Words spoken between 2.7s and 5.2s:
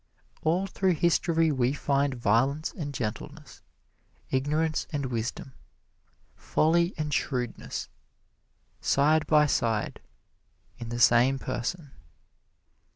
and gentleness, ignorance and